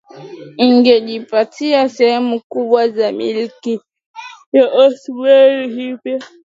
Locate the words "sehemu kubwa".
1.89-2.89